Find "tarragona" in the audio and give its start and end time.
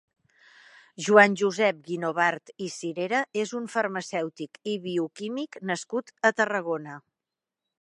6.41-6.97